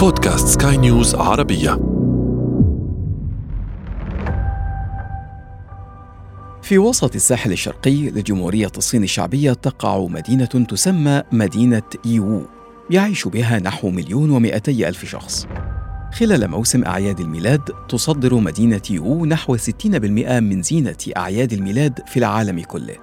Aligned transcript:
بودكاست 0.00 0.62
سكاي 0.62 0.76
نيوز 0.76 1.14
عربية. 1.14 1.70
في 6.62 6.78
وسط 6.78 7.14
الساحل 7.14 7.52
الشرقي 7.52 8.10
لجمهورية 8.10 8.70
الصين 8.76 9.02
الشعبية 9.02 9.52
تقع 9.52 10.06
مدينة 10.06 10.44
تسمى 10.44 11.22
مدينة 11.32 11.82
ييوو 12.04 12.42
يعيش 12.90 13.28
بها 13.28 13.58
نحو 13.58 13.90
مليون 13.90 14.30
ومئتي 14.30 14.88
ألف 14.88 15.04
شخص. 15.04 15.46
خلال 16.12 16.48
موسم 16.48 16.84
أعياد 16.84 17.20
الميلاد 17.20 17.62
تصدر 17.88 18.34
مدينة 18.34 18.82
ييوو 18.90 19.26
نحو 19.26 19.56
60% 19.56 20.40
من 20.40 20.62
زينة 20.62 20.96
أعياد 21.16 21.52
الميلاد 21.52 22.00
في 22.06 22.16
العالم 22.16 22.60
كله. 22.60 22.96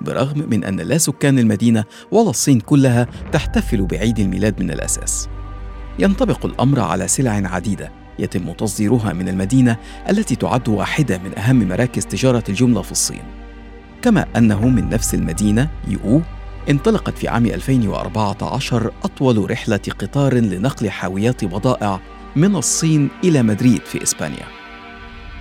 برغم 0.00 0.46
من 0.50 0.64
أن 0.64 0.80
لا 0.80 0.98
سكان 0.98 1.38
المدينة 1.38 1.84
ولا 2.12 2.30
الصين 2.30 2.60
كلها 2.60 3.06
تحتفل 3.32 3.86
بعيد 3.86 4.18
الميلاد 4.18 4.62
من 4.62 4.70
الأساس. 4.70 5.28
ينطبق 5.98 6.46
الأمر 6.46 6.80
على 6.80 7.08
سلع 7.08 7.30
عديدة 7.30 7.92
يتم 8.18 8.52
تصديرها 8.52 9.12
من 9.12 9.28
المدينة 9.28 9.76
التي 10.10 10.36
تعد 10.36 10.68
واحدة 10.68 11.18
من 11.18 11.38
أهم 11.38 11.68
مراكز 11.68 12.06
تجارة 12.06 12.44
الجملة 12.48 12.82
في 12.82 12.92
الصين 12.92 13.22
كما 14.02 14.26
أنه 14.36 14.68
من 14.68 14.88
نفس 14.88 15.14
المدينة 15.14 15.70
يو 15.88 16.22
انطلقت 16.70 17.18
في 17.18 17.28
عام 17.28 17.46
2014 17.46 18.92
أطول 19.04 19.50
رحلة 19.50 19.80
قطار 19.98 20.34
لنقل 20.34 20.90
حاويات 20.90 21.44
بضائع 21.44 22.00
من 22.36 22.56
الصين 22.56 23.08
إلى 23.24 23.42
مدريد 23.42 23.80
في 23.84 24.02
إسبانيا. 24.02 24.46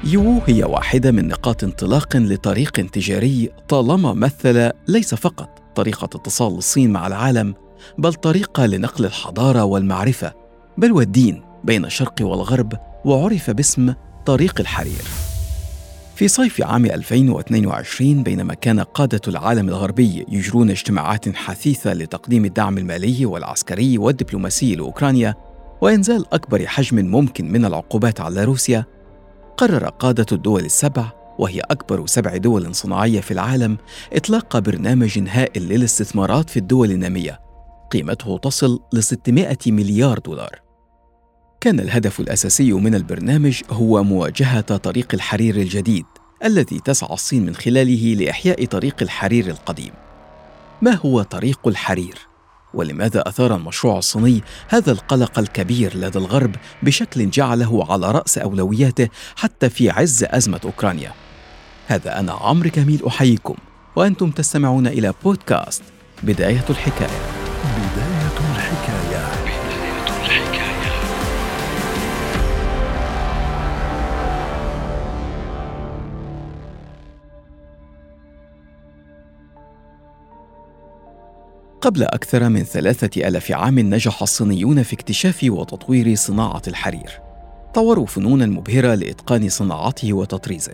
يو 0.03 0.41
هي 0.47 0.63
واحدة 0.63 1.11
من 1.11 1.27
نقاط 1.27 1.63
انطلاق 1.63 2.17
لطريق 2.17 2.71
تجاري 2.71 3.49
طالما 3.67 4.13
مثل 4.13 4.71
ليس 4.87 5.15
فقط 5.15 5.49
طريقة 5.75 6.05
اتصال 6.05 6.57
الصين 6.57 6.91
مع 6.91 7.07
العالم 7.07 7.55
بل 7.97 8.13
طريقة 8.13 8.65
لنقل 8.65 9.05
الحضارة 9.05 9.63
والمعرفة 9.63 10.46
بل 10.77 10.91
والدين 10.91 11.41
بين 11.63 11.85
الشرق 11.85 12.13
والغرب 12.21 12.73
وعرف 13.05 13.49
باسم 13.49 13.93
طريق 14.25 14.59
الحرير. 14.59 15.01
في 16.15 16.27
صيف 16.27 16.61
عام 16.61 16.85
2022 16.85 18.23
بينما 18.23 18.53
كان 18.53 18.79
قادة 18.79 19.21
العالم 19.27 19.69
الغربي 19.69 20.25
يجرون 20.29 20.69
اجتماعات 20.69 21.35
حثيثة 21.35 21.93
لتقديم 21.93 22.45
الدعم 22.45 22.77
المالي 22.77 23.25
والعسكري 23.25 23.97
والدبلوماسي 23.97 24.75
لأوكرانيا 24.75 25.35
وإنزال 25.81 26.33
أكبر 26.33 26.67
حجم 26.67 27.05
ممكن 27.05 27.51
من 27.51 27.65
العقوبات 27.65 28.21
على 28.21 28.43
روسيا 28.43 28.85
قرر 29.57 29.89
قادة 29.89 30.25
الدول 30.31 30.65
السبع 30.65 31.11
وهي 31.39 31.59
أكبر 31.59 32.07
سبع 32.07 32.37
دول 32.37 32.75
صناعية 32.75 33.21
في 33.21 33.31
العالم 33.31 33.77
إطلاق 34.13 34.59
برنامج 34.59 35.19
هائل 35.29 35.63
للاستثمارات 35.63 36.49
في 36.49 36.57
الدول 36.57 36.91
النامية 36.91 37.39
قيمته 37.91 38.37
تصل 38.37 38.79
ل 38.93 39.03
600 39.03 39.57
مليار 39.67 40.19
دولار 40.19 40.66
كان 41.67 41.79
الهدف 41.79 42.19
الأساسي 42.19 42.71
من 42.71 42.95
البرنامج 42.95 43.61
هو 43.69 44.03
مواجهة 44.03 44.77
طريق 44.77 45.07
الحرير 45.13 45.55
الجديد 45.55 46.05
الذي 46.45 46.79
تسعى 46.79 47.13
الصين 47.13 47.45
من 47.45 47.55
خلاله 47.55 48.15
لإحياء 48.19 48.65
طريق 48.65 48.95
الحرير 49.01 49.47
القديم. 49.47 49.91
ما 50.81 50.95
هو 51.05 51.21
طريق 51.21 51.67
الحرير؟ 51.67 52.17
ولماذا 52.73 53.23
أثار 53.27 53.55
المشروع 53.55 53.97
الصيني 53.97 54.41
هذا 54.67 54.91
القلق 54.91 55.39
الكبير 55.39 55.97
لدى 55.97 56.19
الغرب 56.19 56.55
بشكل 56.83 57.29
جعله 57.29 57.91
على 57.91 58.11
رأس 58.11 58.37
أولوياته 58.37 59.09
حتى 59.35 59.69
في 59.69 59.89
عز 59.89 60.23
أزمة 60.23 60.61
أوكرانيا؟ 60.65 61.11
هذا 61.87 62.19
أنا 62.19 62.31
عمرو 62.31 62.69
كميل 62.69 63.05
أحييكم 63.07 63.55
وأنتم 63.95 64.31
تستمعون 64.31 64.87
إلى 64.87 65.13
بودكاست 65.23 65.83
بداية 66.23 66.65
الحكاية. 66.69 67.19
بداية 67.77 68.37
الحكاية. 68.55 69.27
بداية 69.45 70.25
الحكاية. 70.25 70.66
قبل 81.81 82.03
أكثر 82.03 82.49
من 82.49 82.63
ثلاثة 82.63 83.27
ألاف 83.27 83.51
عام 83.51 83.79
نجح 83.79 84.21
الصينيون 84.21 84.83
في 84.83 84.93
اكتشاف 84.93 85.39
وتطوير 85.43 86.15
صناعة 86.15 86.61
الحرير. 86.67 87.19
طوروا 87.73 88.05
فنونا 88.05 88.45
مبهرة 88.45 88.95
لإتقان 88.95 89.49
صناعته 89.49 90.13
وتطريزه. 90.13 90.73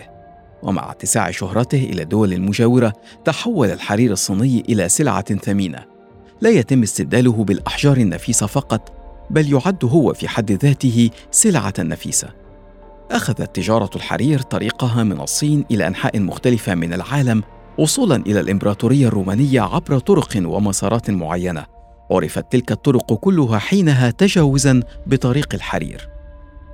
ومع 0.64 0.92
اتساع 0.92 1.32
شهرته 1.32 1.84
إلى 1.84 2.02
الدول 2.02 2.34
المجاورة 2.34 2.94
تحول 3.26 3.72
الحرير 3.72 4.12
الصيني 4.12 4.64
إلى 4.70 4.90
سلعة 4.90 5.36
ثمينة. 5.36 5.86
لا 6.42 6.50
يتم 6.50 6.84
استبداله 6.84 7.44
بالأحجار 7.44 7.98
النفيسة 7.98 8.48
فقط 8.48 8.92
بل 9.30 9.54
يعد 9.54 9.86
هو 9.86 10.14
في 10.14 10.28
حد 10.28 10.52
ذاته 10.52 11.10
سلعة 11.32 11.74
نفيسة. 11.80 12.30
أخذت 13.12 13.56
تجارة 13.56 13.90
الحرير 13.96 14.42
طريقها 14.42 15.04
من 15.04 15.22
الصين 15.22 15.66
إلى 15.72 15.88
أنحاء 15.88 16.20
مختلفة 16.20 16.76
من 16.76 16.94
العالم 16.94 17.44
وصولا 17.78 18.16
إلى 18.16 18.40
الإمبراطورية 18.40 19.08
الرومانية 19.08 19.62
عبر 19.62 20.00
طرق 20.00 20.42
ومسارات 20.46 21.10
معينة. 21.12 21.66
عرفت 22.12 22.52
تلك 22.52 22.72
الطرق 22.72 23.14
كلها 23.14 23.58
حينها 23.58 24.10
تجاوزا 24.10 24.82
بطريق 25.08 25.50
الحرير. 25.54 26.10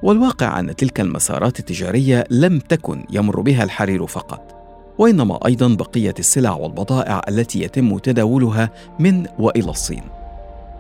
والواقع 0.04 0.60
أن 0.60 0.76
تلك 0.76 1.00
المسارات 1.00 1.60
التجارية 1.60 2.24
لم 2.30 2.60
تكن 2.60 3.04
يمر 3.10 3.42
بها 3.42 3.64
الحرير 3.64 4.08
فقط 4.08 4.56
وإنما 4.98 5.40
أيضا 5.46 5.68
بقية 5.68 6.14
السلع 6.20 6.52
والبضائع 6.52 7.22
التي 7.30 7.62
يتم 7.62 7.98
تداولها 7.98 8.70
من 9.00 9.26
وإلى 9.40 9.70
الصين. 9.70 10.04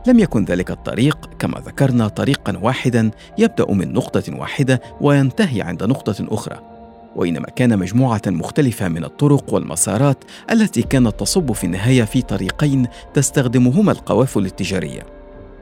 لم 0.08 0.20
يكن 0.20 0.46
ذلك 0.46 0.72
الطريق 0.72 1.30
كما 1.40 1.60
ذكرنا 1.66 2.08
طريقا 2.08 2.58
واحدا 2.62 3.12
يبدأ 3.38 3.72
من 3.72 3.94
نقطة 3.94 4.40
واحدة 4.40 4.82
وينتهي 5.02 5.62
عند 5.62 5.84
نقطة 5.84 6.28
أخرى. 6.32 6.79
وإنما 7.16 7.46
كان 7.46 7.80
مجموعة 7.80 8.22
مختلفة 8.28 8.88
من 8.88 9.04
الطرق 9.04 9.54
والمسارات 9.54 10.24
التي 10.52 10.82
كانت 10.82 11.20
تصب 11.20 11.52
في 11.52 11.64
النهاية 11.64 12.04
في 12.04 12.22
طريقين 12.22 12.88
تستخدمهما 13.14 13.92
القوافل 13.92 14.46
التجارية. 14.46 15.06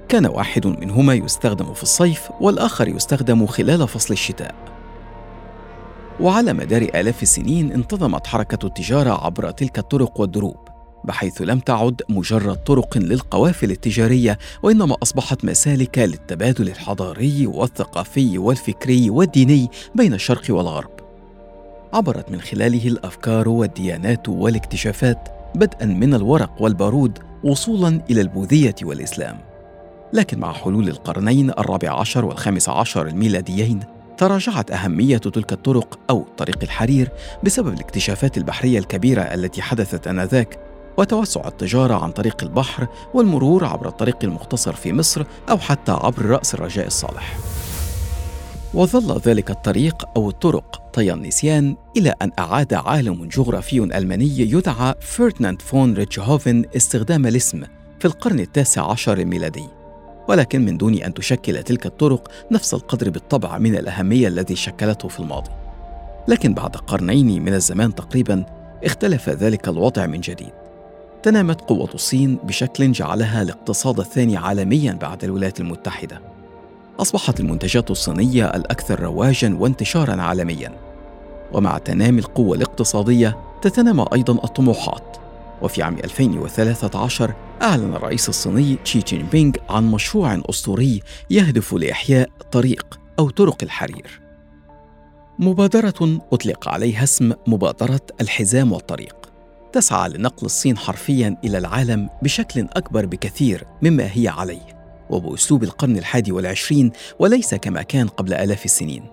كان 0.09 0.25
واحد 0.25 0.68
منهما 0.68 1.13
يستخدم 1.13 1.74
في 1.74 1.84
الصيف 1.84 2.30
والآخر 2.41 2.88
يستخدم 2.88 3.46
خلال 3.46 3.88
فصل 3.88 4.13
الشتاء. 4.13 4.56
وعلى 6.19 6.53
مدار 6.53 6.81
آلاف 6.81 7.24
السنين 7.24 7.72
انتظمت 7.72 8.28
حركة 8.28 8.66
التجارة 8.68 9.25
عبر 9.25 9.52
تلك 9.52 9.79
الطرق 9.79 10.19
والدروب. 10.19 10.58
بحيث 11.03 11.41
لم 11.41 11.59
تعد 11.59 12.02
مجرد 12.09 12.56
طرق 12.56 12.97
للقوافل 12.97 13.72
التجارية 13.72 14.38
وإنما 14.64 14.96
أصبحت 15.03 15.46
مسالك 15.46 16.00
للتبادل 16.00 16.68
الحضاري 16.68 17.47
والثقافي 17.47 18.38
والفكري 18.38 19.09
والديني 19.09 19.69
بين 19.96 20.14
الشرق 20.14 20.44
والغرب 20.50 20.97
عبرت 21.93 22.31
من 22.31 22.41
خلاله 22.41 22.87
الأفكار 22.87 23.49
والديانات 23.49 24.29
والاكتشافات 24.29 25.29
بدءا 25.55 25.85
من 25.85 26.13
الورق 26.13 26.61
والبارود 26.61 27.19
وصولا 27.43 28.01
إلى 28.09 28.21
البوذية 28.21 28.75
والإسلام 28.83 29.37
لكن 30.13 30.39
مع 30.39 30.53
حلول 30.53 30.87
القرنين 30.89 31.49
الرابع 31.49 31.99
عشر 31.99 32.25
والخامس 32.25 32.69
عشر 32.69 33.07
الميلاديين 33.07 33.79
تراجعت 34.17 34.71
أهمية 34.71 35.17
تلك 35.17 35.53
الطرق 35.53 35.99
أو 36.09 36.25
طريق 36.37 36.57
الحرير 36.63 37.09
بسبب 37.43 37.73
الاكتشافات 37.73 38.37
البحرية 38.37 38.79
الكبيرة 38.79 39.21
التي 39.21 39.61
حدثت 39.61 40.07
آنذاك 40.07 40.59
وتوسع 40.97 41.47
التجارة 41.47 42.03
عن 42.03 42.11
طريق 42.11 42.43
البحر 42.43 42.87
والمرور 43.13 43.65
عبر 43.65 43.87
الطريق 43.87 44.17
المختصر 44.23 44.73
في 44.73 44.93
مصر 44.93 45.23
أو 45.49 45.57
حتى 45.57 45.91
عبر 45.91 46.25
رأس 46.25 46.53
الرجاء 46.53 46.87
الصالح. 46.87 47.37
وظل 48.77 49.19
ذلك 49.19 49.51
الطريق 49.51 50.05
أو 50.17 50.29
الطرق 50.29 50.81
طي 50.93 51.13
النسيان 51.13 51.75
إلى 51.97 52.13
أن 52.21 52.31
أعاد 52.39 52.73
عالم 52.73 53.25
جغرافي 53.25 53.77
ألماني 53.77 54.39
يدعى 54.39 54.93
فرتناند 55.01 55.61
فون 55.61 55.93
ريتشهوفن 55.93 56.65
استخدام 56.75 57.27
الاسم 57.27 57.63
في 57.99 58.05
القرن 58.05 58.39
التاسع 58.39 58.91
عشر 58.91 59.17
الميلادي. 59.17 59.63
ولكن 60.29 60.66
من 60.66 60.77
دون 60.77 60.93
أن 60.93 61.13
تشكل 61.13 61.63
تلك 61.63 61.85
الطرق 61.85 62.31
نفس 62.52 62.73
القدر 62.73 63.09
بالطبع 63.09 63.57
من 63.57 63.75
الأهمية 63.75 64.28
الذي 64.28 64.55
شكلته 64.55 65.07
في 65.07 65.19
الماضي. 65.19 65.52
لكن 66.28 66.53
بعد 66.53 66.75
قرنين 66.75 67.43
من 67.43 67.53
الزمان 67.53 67.96
تقريبا 67.96 68.46
اختلف 68.84 69.29
ذلك 69.29 69.67
الوضع 69.67 70.05
من 70.05 70.22
جديد. 70.22 70.53
تنامت 71.23 71.61
قوة 71.61 71.90
الصين 71.93 72.35
بشكل 72.43 72.91
جعلها 72.91 73.41
الاقتصاد 73.41 73.99
الثاني 73.99 74.37
عالميا 74.37 74.93
بعد 74.93 75.23
الولايات 75.23 75.59
المتحدة. 75.59 76.36
أصبحت 76.99 77.40
المنتجات 77.40 77.91
الصينية 77.91 78.46
الأكثر 78.46 78.99
رواجا 78.99 79.55
وانتشارا 79.59 80.22
عالميا. 80.22 80.79
ومع 81.53 81.78
تنامي 81.78 82.20
القوة 82.20 82.58
الاقتصادية 82.58 83.38
تتنامى 83.61 84.05
أيضا 84.14 84.34
الطموحات. 84.34 85.17
وفي 85.61 85.84
عام 85.84 85.97
2013 85.97 87.34
أعلن 87.61 87.94
الرئيس 87.96 88.29
الصيني 88.29 88.76
تشي 88.76 88.99
جين 88.99 89.26
بينغ 89.32 89.53
عن 89.70 89.91
مشروع 89.91 90.41
أسطوري 90.49 91.02
يهدف 91.29 91.73
لإحياء 91.73 92.29
طريق 92.52 93.00
أو 93.20 93.29
طرق 93.29 93.64
الحرير. 93.64 94.22
مبادرة 95.40 96.20
أطلق 96.34 96.70
عليها 96.70 97.03
اسم 97.03 97.34
مبادرة 97.47 98.02
الحزام 98.22 98.72
والطريق. 98.72 99.16
تسعى 99.73 100.09
لنقل 100.09 100.46
الصين 100.46 100.78
حرفيا 100.78 101.38
إلى 101.43 101.58
العالم 101.58 102.09
بشكل 102.22 102.67
أكبر 102.73 103.05
بكثير 103.05 103.64
مما 103.82 104.09
هي 104.14 104.28
عليه. 104.28 104.77
وبأسلوب 105.09 105.63
القرن 105.63 105.97
الحادي 105.97 106.31
والعشرين 106.31 106.91
وليس 107.19 107.55
كما 107.55 107.81
كان 107.81 108.07
قبل 108.07 108.33
آلاف 108.33 108.65
السنين. 108.65 109.03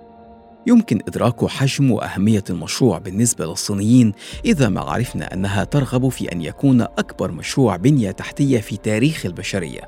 يمكن 0.67 1.01
إدراك 1.09 1.47
حجم 1.47 1.91
وأهمية 1.91 2.45
المشروع 2.51 2.99
بالنسبة 2.99 3.47
للصينيين 3.47 4.13
إذا 4.45 4.69
ما 4.69 4.81
عرفنا 4.81 5.35
أنها 5.35 5.65
ترغب 5.65 6.09
في 6.09 6.33
أن 6.33 6.43
يكون 6.43 6.81
أكبر 6.81 7.33
مشروع 7.33 7.77
بنية 7.77 8.11
تحتية 8.11 8.61
في 8.61 8.77
تاريخ 8.77 9.27
البشرية. 9.27 9.81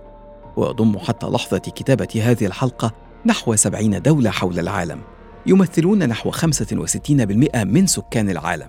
ويضم 0.56 0.98
حتى 0.98 1.26
لحظة 1.26 1.58
كتابة 1.58 2.22
هذه 2.22 2.46
الحلقة 2.46 2.92
نحو 3.26 3.56
سبعين 3.56 4.02
دولة 4.02 4.30
حول 4.30 4.58
العالم 4.58 5.00
يمثلون 5.46 6.08
نحو 6.08 6.30
65% 6.30 7.64
من 7.64 7.86
سكان 7.86 8.30
العالم 8.30 8.68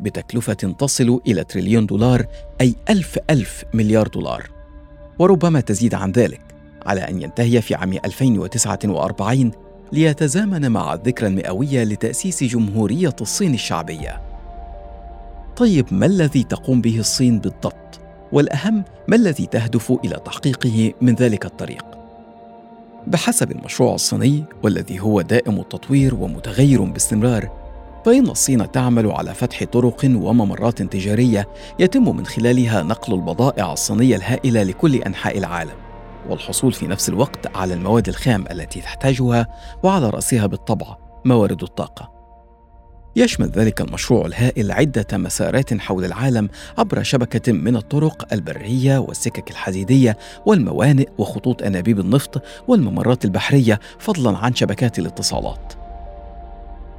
بتكلفة 0.00 0.52
تصل 0.54 1.20
إلى 1.26 1.44
تريليون 1.44 1.86
دولار 1.86 2.26
أي 2.60 2.74
ألف 2.90 3.18
ألف 3.30 3.64
مليار 3.74 4.08
دولار. 4.08 4.50
وربما 5.18 5.60
تزيد 5.60 5.94
عن 5.94 6.10
ذلك. 6.10 6.51
على 6.86 7.00
أن 7.00 7.22
ينتهي 7.22 7.60
في 7.60 7.74
عام 7.74 7.92
2049 7.92 9.50
ليتزامن 9.92 10.70
مع 10.70 10.94
الذكرى 10.94 11.28
المئوية 11.28 11.84
لتأسيس 11.84 12.44
جمهورية 12.44 13.16
الصين 13.20 13.54
الشعبية. 13.54 14.20
طيب 15.56 15.86
ما 15.90 16.06
الذي 16.06 16.42
تقوم 16.42 16.80
به 16.80 16.98
الصين 16.98 17.38
بالضبط؟ 17.38 18.00
والأهم 18.32 18.84
ما 19.08 19.16
الذي 19.16 19.46
تهدف 19.46 19.92
إلى 20.04 20.20
تحقيقه 20.24 20.92
من 21.00 21.14
ذلك 21.14 21.46
الطريق؟ 21.46 21.84
بحسب 23.06 23.50
المشروع 23.50 23.94
الصيني 23.94 24.44
والذي 24.62 25.00
هو 25.00 25.20
دائم 25.20 25.60
التطوير 25.60 26.14
ومتغير 26.14 26.82
باستمرار 26.82 27.50
فإن 28.04 28.30
الصين 28.30 28.72
تعمل 28.72 29.10
على 29.10 29.34
فتح 29.34 29.64
طرق 29.64 30.04
وممرات 30.04 30.82
تجارية 30.82 31.48
يتم 31.78 32.16
من 32.16 32.26
خلالها 32.26 32.82
نقل 32.82 33.14
البضائع 33.14 33.72
الصينية 33.72 34.16
الهائلة 34.16 34.62
لكل 34.62 34.94
أنحاء 34.94 35.38
العالم 35.38 35.91
والحصول 36.28 36.72
في 36.72 36.86
نفس 36.86 37.08
الوقت 37.08 37.56
على 37.56 37.74
المواد 37.74 38.08
الخام 38.08 38.44
التي 38.50 38.80
تحتاجها 38.80 39.46
وعلى 39.82 40.10
رأسها 40.10 40.46
بالطبع 40.46 40.96
موارد 41.24 41.62
الطاقة. 41.62 42.12
يشمل 43.16 43.48
ذلك 43.48 43.80
المشروع 43.80 44.26
الهائل 44.26 44.72
عدة 44.72 45.06
مسارات 45.12 45.74
حول 45.74 46.04
العالم 46.04 46.48
عبر 46.78 47.02
شبكة 47.02 47.52
من 47.52 47.76
الطرق 47.76 48.32
البرية 48.32 48.98
والسكك 48.98 49.50
الحديدية 49.50 50.18
والموانئ 50.46 51.08
وخطوط 51.18 51.62
أنابيب 51.62 52.00
النفط 52.00 52.42
والممرات 52.68 53.24
البحرية 53.24 53.80
فضلا 53.98 54.38
عن 54.38 54.54
شبكات 54.54 54.98
الاتصالات. 54.98 55.72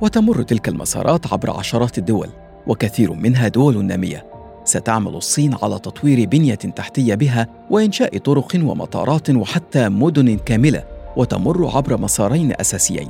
وتمر 0.02 0.42
تلك 0.42 0.68
المسارات 0.68 1.34
عبر 1.34 1.52
عشرات 1.52 1.98
الدول 1.98 2.30
وكثير 2.68 3.14
منها 3.14 3.48
دول 3.48 3.86
نامية 3.86 4.33
ستعمل 4.66 5.16
الصين 5.16 5.56
على 5.64 5.80
تطوير 5.80 6.30
بنية 6.30 6.56
تحتية 6.56 7.16
بها 7.16 7.48
وإنشاء 7.70 8.18
طرق 8.18 8.56
ومطارات 8.56 9.30
وحتى 9.30 9.90
مدن 9.90 10.38
كاملة 10.38 10.84
وتمر 11.18 11.78
عبر 11.78 11.98
مسارين 11.98 12.54
أساسيين. 12.60 13.10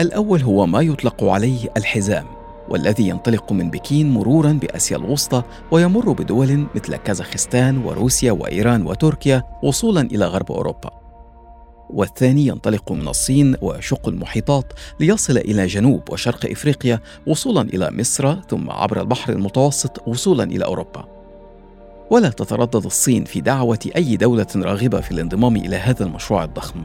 الأول 0.00 0.42
هو 0.42 0.66
ما 0.66 0.80
يطلق 0.80 1.24
عليه 1.24 1.68
الحزام 1.76 2.24
والذي 2.68 3.08
ينطلق 3.08 3.52
من 3.52 3.70
بكين 3.70 4.10
مرورا 4.10 4.52
بأسيا 4.52 4.96
الوسطى 4.96 5.42
ويمر 5.70 6.12
بدول 6.12 6.66
مثل 6.74 6.96
كازاخستان 6.96 7.78
وروسيا 7.78 8.32
وإيران 8.32 8.86
وتركيا 8.86 9.42
وصولا 9.62 10.00
إلى 10.00 10.24
غرب 10.24 10.52
أوروبا. 10.52 11.01
والثاني 11.92 12.46
ينطلق 12.46 12.92
من 12.92 13.08
الصين 13.08 13.56
ويشق 13.62 14.08
المحيطات 14.08 14.72
ليصل 15.00 15.36
إلى 15.36 15.66
جنوب 15.66 16.10
وشرق 16.10 16.50
إفريقيا 16.50 17.00
وصولا 17.26 17.60
إلى 17.60 17.90
مصر 17.90 18.40
ثم 18.40 18.70
عبر 18.70 19.00
البحر 19.00 19.32
المتوسط 19.32 20.08
وصولا 20.08 20.44
إلى 20.44 20.64
أوروبا. 20.64 21.04
ولا 22.10 22.28
تتردد 22.28 22.84
الصين 22.84 23.24
في 23.24 23.40
دعوة 23.40 23.78
أي 23.96 24.16
دولة 24.16 24.46
راغبة 24.56 25.00
في 25.00 25.10
الانضمام 25.10 25.56
إلى 25.56 25.76
هذا 25.76 26.04
المشروع 26.04 26.44
الضخم. 26.44 26.82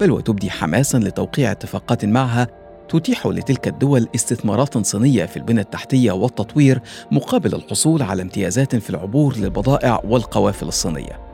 بل 0.00 0.10
وتبدي 0.10 0.50
حماسا 0.50 0.98
لتوقيع 0.98 1.52
اتفاقات 1.52 2.04
معها 2.04 2.46
تتيح 2.88 3.26
لتلك 3.26 3.68
الدول 3.68 4.08
استثمارات 4.14 4.86
صينية 4.86 5.24
في 5.26 5.36
البنى 5.36 5.60
التحتية 5.60 6.12
والتطوير 6.12 6.80
مقابل 7.10 7.54
الحصول 7.54 8.02
على 8.02 8.22
امتيازات 8.22 8.76
في 8.76 8.90
العبور 8.90 9.36
للبضائع 9.36 10.00
والقوافل 10.04 10.68
الصينية. 10.68 11.27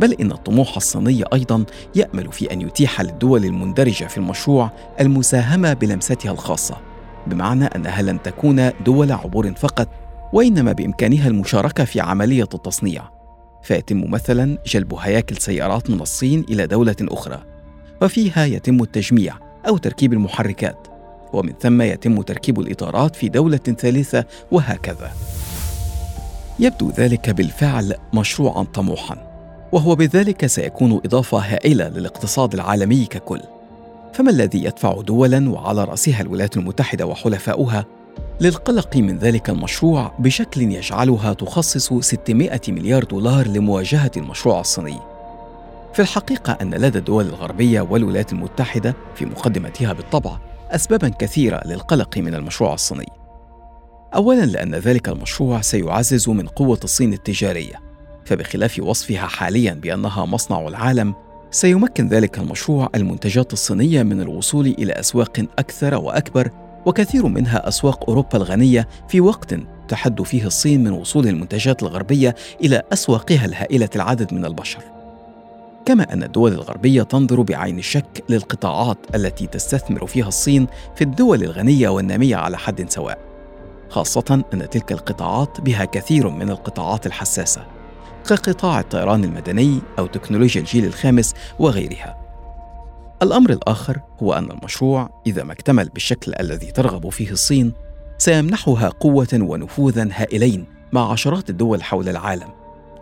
بل 0.00 0.12
إن 0.12 0.32
الطموح 0.32 0.76
الصيني 0.76 1.24
أيضا 1.32 1.64
يأمل 1.94 2.32
في 2.32 2.52
أن 2.52 2.60
يتيح 2.60 3.00
للدول 3.00 3.44
المندرجة 3.44 4.04
في 4.04 4.16
المشروع 4.16 4.70
المساهمة 5.00 5.72
بلمستها 5.72 6.32
الخاصة 6.32 6.76
بمعنى 7.26 7.64
أنها 7.64 8.02
لن 8.02 8.22
تكون 8.22 8.70
دول 8.84 9.12
عبور 9.12 9.52
فقط 9.52 9.88
وإنما 10.32 10.72
بإمكانها 10.72 11.28
المشاركة 11.28 11.84
في 11.84 12.00
عملية 12.00 12.48
التصنيع. 12.54 13.10
فيتم 13.62 14.10
مثلا 14.10 14.58
جلب 14.66 14.94
هياكل 14.94 15.36
سيارات 15.36 15.90
من 15.90 16.00
الصين 16.00 16.44
إلى 16.50 16.66
دولة 16.66 16.96
أخرى 17.02 17.42
وفيها 18.02 18.44
يتم 18.44 18.82
التجميع 18.82 19.34
أو 19.68 19.76
تركيب 19.76 20.12
المحركات 20.12 20.86
ومن 21.32 21.52
ثم 21.60 21.82
يتم 21.82 22.22
تركيب 22.22 22.60
الإطارات 22.60 23.16
في 23.16 23.28
دولة 23.28 23.56
ثالثة 23.56 24.24
وهكذا. 24.50 25.12
يبدو 26.58 26.90
ذلك 26.90 27.30
بالفعل 27.30 27.94
مشروعا 28.14 28.62
طموحا. 28.62 29.29
وهو 29.72 29.94
بذلك 29.94 30.46
سيكون 30.46 31.00
إضافة 31.04 31.38
هائلة 31.38 31.88
للاقتصاد 31.88 32.54
العالمي 32.54 33.04
ككل. 33.04 33.40
فما 34.12 34.30
الذي 34.30 34.64
يدفع 34.64 35.00
دولا 35.00 35.50
وعلى 35.50 35.84
رأسها 35.84 36.20
الولايات 36.20 36.56
المتحدة 36.56 37.06
وحلفاؤها 37.06 37.84
للقلق 38.40 38.96
من 38.96 39.18
ذلك 39.18 39.50
المشروع 39.50 40.12
بشكل 40.18 40.62
يجعلها 40.62 41.32
تخصص 41.32 41.92
600 41.92 42.60
مليار 42.68 43.04
دولار 43.04 43.46
لمواجهة 43.46 44.10
المشروع 44.16 44.60
الصيني؟ 44.60 44.98
في 45.94 46.02
الحقيقة 46.02 46.52
أن 46.52 46.74
لدى 46.74 46.98
الدول 46.98 47.26
الغربية 47.26 47.80
والولايات 47.80 48.32
المتحدة 48.32 48.94
في 49.14 49.26
مقدمتها 49.26 49.92
بالطبع 49.92 50.38
اسبابا 50.70 51.08
كثيرة 51.08 51.60
للقلق 51.66 52.18
من 52.18 52.34
المشروع 52.34 52.74
الصيني. 52.74 53.08
اولا 54.14 54.46
لأن 54.46 54.74
ذلك 54.74 55.08
المشروع 55.08 55.60
سيعزز 55.60 56.28
من 56.28 56.46
قوة 56.46 56.80
الصين 56.84 57.12
التجارية. 57.12 57.89
فبخلاف 58.30 58.80
وصفها 58.82 59.26
حاليا 59.26 59.74
بأنها 59.74 60.24
مصنع 60.24 60.68
العالم 60.68 61.14
سيمكن 61.50 62.08
ذلك 62.08 62.38
المشروع 62.38 62.88
المنتجات 62.94 63.52
الصينية 63.52 64.02
من 64.02 64.20
الوصول 64.20 64.66
إلى 64.66 64.92
أسواق 64.92 65.44
أكثر 65.58 65.94
وأكبر 65.94 66.50
وكثير 66.86 67.26
منها 67.26 67.68
أسواق 67.68 68.08
أوروبا 68.08 68.36
الغنية 68.36 68.88
في 69.08 69.20
وقت 69.20 69.54
تحد 69.88 70.22
فيه 70.22 70.46
الصين 70.46 70.84
من 70.84 70.90
وصول 70.90 71.28
المنتجات 71.28 71.82
الغربية 71.82 72.34
إلى 72.64 72.82
أسواقها 72.92 73.44
الهائلة 73.44 73.88
العدد 73.96 74.34
من 74.34 74.44
البشر. 74.44 74.82
كما 75.86 76.12
أن 76.12 76.22
الدول 76.22 76.52
الغربية 76.52 77.02
تنظر 77.02 77.42
بعين 77.42 77.78
الشك 77.78 78.24
للقطاعات 78.28 78.98
التي 79.14 79.46
تستثمر 79.46 80.06
فيها 80.06 80.28
الصين 80.28 80.66
في 80.96 81.04
الدول 81.04 81.42
الغنية 81.42 81.88
والنامية 81.88 82.36
على 82.36 82.58
حد 82.58 82.90
سواء 82.90 83.18
خاصة 83.88 84.44
أن 84.54 84.70
تلك 84.70 84.92
القطاعات 84.92 85.60
بها 85.60 85.84
كثير 85.84 86.28
من 86.28 86.50
القطاعات 86.50 87.06
الحساسة. 87.06 87.79
كقطاع 88.34 88.80
الطيران 88.80 89.24
المدني 89.24 89.78
أو 89.98 90.06
تكنولوجيا 90.06 90.60
الجيل 90.60 90.84
الخامس 90.84 91.34
وغيرها. 91.58 92.16
الأمر 93.22 93.50
الآخر 93.50 94.00
هو 94.22 94.32
أن 94.32 94.50
المشروع 94.50 95.22
إذا 95.26 95.44
ما 95.44 95.52
اكتمل 95.52 95.88
بالشكل 95.88 96.32
الذي 96.40 96.70
ترغب 96.70 97.08
فيه 97.08 97.30
الصين 97.30 97.72
سيمنحها 98.18 98.88
قوة 98.88 99.28
ونفوذا 99.34 100.08
هائلين 100.12 100.64
مع 100.92 101.12
عشرات 101.12 101.50
الدول 101.50 101.82
حول 101.82 102.08
العالم 102.08 102.48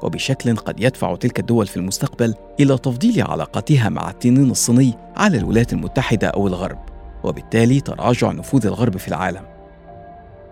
وبشكل 0.03 0.57
قد 0.57 0.81
يدفع 0.81 1.17
تلك 1.17 1.39
الدول 1.39 1.67
في 1.67 1.77
المستقبل 1.77 2.35
إلى 2.61 2.79
تفضيل 2.79 3.23
علاقتها 3.23 3.89
مع 3.89 4.11
التنين 4.11 4.51
الصيني 4.51 4.95
على 5.17 5.39
الولايات 5.39 5.73
المتحدة 5.73 6.29
أو 6.29 6.47
الغرب 6.47 6.79
وبالتالي 7.25 7.81
تراجع 7.81 8.33
نفوذ 8.33 8.67
الغرب 8.67 8.97
في 8.97 9.09
العالم 9.09 9.43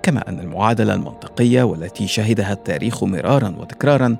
كما 0.02 0.28
أن 0.28 0.40
المعادلة 0.40 0.94
المنطقية 0.94 1.62
والتي 1.62 2.06
شهدها 2.06 2.52
التاريخ 2.52 3.04
مرارا 3.04 3.56
وتكرارا 3.58 4.16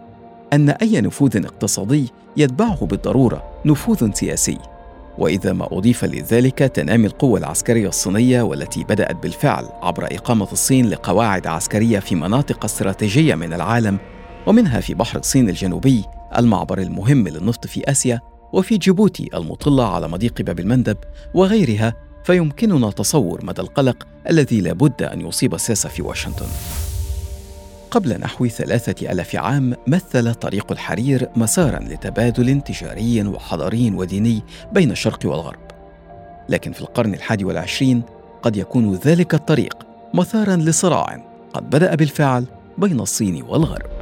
أن 0.52 0.70
أي 0.70 1.00
نفوذ 1.00 1.44
اقتصادي 1.44 2.12
يتبعه 2.36 2.86
بالضرورة 2.86 3.44
نفوذ 3.64 4.12
سياسي. 4.12 4.58
وإذا 5.18 5.52
ما 5.52 5.68
أضيف 5.78 6.04
لذلك 6.04 6.58
تنامي 6.58 7.06
القوة 7.06 7.38
العسكرية 7.38 7.88
الصينية 7.88 8.42
والتي 8.42 8.84
بدأت 8.84 9.16
بالفعل 9.16 9.68
عبر 9.82 10.04
إقامة 10.04 10.52
الصين 10.52 10.90
لقواعد 10.90 11.46
عسكرية 11.46 11.98
في 11.98 12.14
مناطق 12.14 12.64
استراتيجية 12.64 13.34
من 13.34 13.52
العالم 13.52 13.98
ومنها 14.46 14.80
في 14.80 14.94
بحر 14.94 15.18
الصين 15.18 15.48
الجنوبي 15.48 16.04
المعبر 16.38 16.78
المهم 16.78 17.28
للنفط 17.28 17.66
في 17.66 17.90
آسيا 17.90 18.20
وفي 18.52 18.76
جيبوتي 18.76 19.30
المطلة 19.34 19.94
على 19.94 20.08
مضيق 20.08 20.42
باب 20.42 20.60
المندب 20.60 20.96
وغيرها 21.34 21.94
فيمكننا 22.24 22.90
تصور 22.90 23.44
مدى 23.44 23.62
القلق 23.62 24.06
الذي 24.30 24.60
لا 24.60 24.72
بد 24.72 25.02
أن 25.02 25.20
يصيب 25.20 25.54
الساسه 25.54 25.88
في 25.88 26.02
واشنطن. 26.02 26.46
قبل 27.96 28.20
نحو 28.20 28.46
ثلاثة 28.46 29.12
ألاف 29.12 29.36
عام 29.36 29.74
مثل 29.86 30.34
طريق 30.34 30.72
الحرير 30.72 31.28
مسارا 31.36 31.78
لتبادل 31.78 32.60
تجاري 32.60 33.22
وحضاري 33.22 33.90
وديني 33.90 34.42
بين 34.72 34.90
الشرق 34.90 35.18
والغرب. 35.24 35.70
لكن 36.48 36.72
في 36.72 36.80
القرن 36.80 37.14
الحادي 37.14 37.44
والعشرين 37.44 38.02
قد 38.42 38.56
يكون 38.56 38.94
ذلك 38.94 39.34
الطريق 39.34 39.86
مثارا 40.14 40.56
لصراع 40.56 41.24
قد 41.54 41.70
بدأ 41.70 41.94
بالفعل 41.94 42.44
بين 42.78 43.00
الصين 43.00 43.42
والغرب. 43.42 43.95